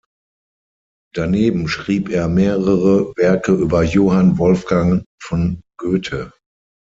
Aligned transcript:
Daneben 1.13 1.67
schrieb 1.67 2.09
er 2.09 2.27
mehrere 2.27 3.15
Werke 3.17 3.53
über 3.53 3.83
Johann 3.83 4.39
Wolfgang 4.39 5.03
von 5.21 5.61
Goethe. 5.77 6.33